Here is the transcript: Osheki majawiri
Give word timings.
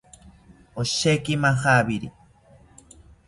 Osheki 0.81 1.33
majawiri 1.41 2.09